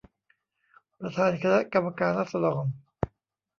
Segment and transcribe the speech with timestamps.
[0.97, 2.63] ประธานคณะกรรมการราษฎร